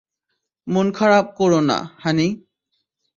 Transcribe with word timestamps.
মন 0.67 0.87
খারাপ 0.91 1.25
কোরো 1.37 1.59
না, 1.61 1.77
হানি। 1.97 2.27